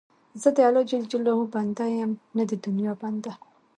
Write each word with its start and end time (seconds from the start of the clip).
زه 0.41 0.49
د 0.55 0.57
الله 0.67 0.83
جل 0.89 1.03
جلاله 1.11 1.45
بنده 1.55 1.85
یم، 1.97 2.11
نه 2.35 2.43
د 2.49 2.51
دنیا 2.65 2.93
بنده. 3.01 3.31